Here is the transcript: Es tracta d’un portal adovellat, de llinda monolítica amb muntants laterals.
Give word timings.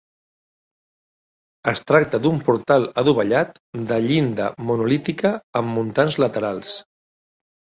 Es 1.71 1.83
tracta 1.91 2.19
d’un 2.23 2.39
portal 2.47 2.87
adovellat, 3.01 3.61
de 3.91 4.01
llinda 4.09 4.49
monolítica 4.71 5.35
amb 5.63 5.73
muntants 5.77 6.19
laterals. 6.25 6.75